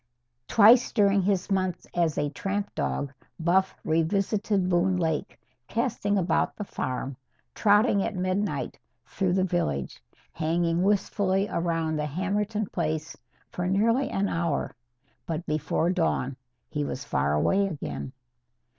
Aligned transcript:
Twice 0.47 0.91
during 0.91 1.21
his 1.21 1.51
months 1.51 1.85
as 1.93 2.17
a 2.17 2.31
tramp 2.31 2.73
dog, 2.73 3.13
Buff 3.39 3.75
revisited 3.85 4.67
Boone 4.67 4.97
Lake 4.97 5.39
casting 5.67 6.17
about 6.17 6.55
the 6.55 6.63
farm, 6.63 7.15
trotting 7.53 8.01
at 8.01 8.15
midnight 8.15 8.79
through 9.05 9.33
the 9.33 9.43
village, 9.43 10.01
hanging 10.33 10.81
wistfully 10.81 11.47
around 11.49 11.97
the 11.97 12.07
Hammerton 12.07 12.65
place 12.65 13.15
for 13.51 13.67
nearly 13.67 14.09
an 14.09 14.27
hour. 14.27 14.75
But 15.27 15.45
before 15.45 15.91
dawn 15.91 16.35
he 16.67 16.83
was 16.83 17.05
far 17.05 17.33
away 17.33 17.67
again. 17.67 18.11